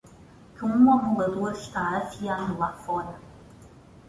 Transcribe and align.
que 0.57 0.65
um 0.65 0.91
amolador 0.91 1.51
está 1.51 1.97
afiando 1.99 2.57
lá 2.57 2.73
fora 2.73 3.19